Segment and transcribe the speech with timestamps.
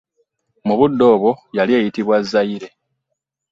[0.65, 2.67] Mu budde obwo yali eyitibwa Zaire.